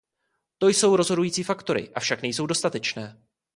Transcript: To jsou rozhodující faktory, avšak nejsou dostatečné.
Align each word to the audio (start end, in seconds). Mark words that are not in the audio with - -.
To 0.57 0.67
jsou 0.67 0.95
rozhodující 0.95 1.43
faktory, 1.43 1.89
avšak 1.93 2.21
nejsou 2.21 2.45
dostatečné. 2.45 3.21